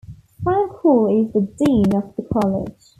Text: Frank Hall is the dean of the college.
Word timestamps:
Frank 0.43 0.71
Hall 0.79 1.27
is 1.27 1.31
the 1.31 1.41
dean 1.41 1.95
of 1.95 2.15
the 2.15 2.23
college. 2.23 2.73